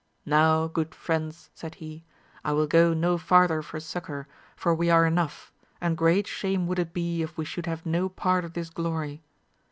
Now, 0.25 0.65
good 0.65 0.95
friends, 0.95 1.51
said 1.53 1.75
he, 1.75 2.03
I 2.43 2.53
will 2.53 2.65
go 2.65 2.91
no 2.91 3.19
farther 3.19 3.61
for 3.61 3.79
succour, 3.79 4.27
for 4.55 4.73
we 4.73 4.89
are 4.89 5.05
enough, 5.05 5.53
and 5.79 5.95
great 5.95 6.25
shame 6.25 6.65
would 6.65 6.79
it 6.79 6.91
be 6.91 7.21
if 7.21 7.37
we 7.37 7.45
should 7.45 7.67
have 7.67 7.85
no 7.85 8.09
part 8.09 8.43
of 8.43 8.53
this 8.53 8.71
glory 8.71 9.21